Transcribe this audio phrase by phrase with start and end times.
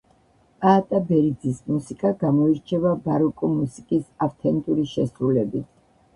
[0.61, 5.71] პაატა ბერიძის მუსიკა გამოირჩევა ბაროკო მუსიკის ავთენტური შესრულებით.